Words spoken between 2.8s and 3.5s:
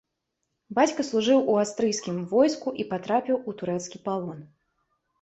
і патрапіў